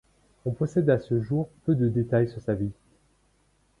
[0.45, 2.71] On possède à ce jour peu de détail sur sa vie.